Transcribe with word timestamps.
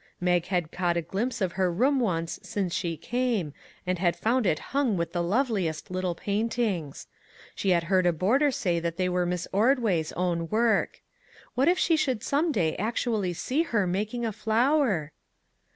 Mag 0.19 0.47
had 0.47 0.71
caught 0.71 0.97
a 0.97 1.01
glimpse 1.03 1.41
of 1.41 1.51
her 1.51 1.71
room 1.71 1.99
once 1.99 2.39
since 2.41 2.73
she 2.73 2.97
came, 2.97 3.53
and 3.85 3.99
had 3.99 4.15
found 4.15 4.47
it 4.47 4.57
hung 4.73 4.97
with 4.97 5.13
the 5.13 5.21
loveliest 5.21 5.91
little 5.91 6.15
paintings! 6.15 7.05
She 7.53 7.69
had 7.69 7.83
heard 7.83 8.07
a 8.07 8.11
boarder 8.11 8.49
say 8.49 8.79
that 8.79 8.97
they 8.97 9.07
were 9.09 9.27
Miss 9.27 9.47
Ord 9.53 9.77
way's 9.77 10.11
own 10.13 10.49
work. 10.49 11.03
What 11.53 11.67
if 11.67 11.77
she 11.77 11.95
should 11.95 12.23
some 12.23 12.51
day 12.51 12.75
actually 12.77 13.33
see 13.33 13.61
her 13.61 13.85
making 13.85 14.25
a 14.25 14.31
flower 14.31 15.11